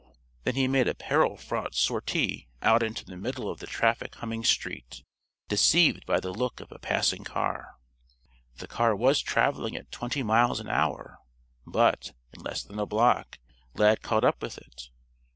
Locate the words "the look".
6.19-6.59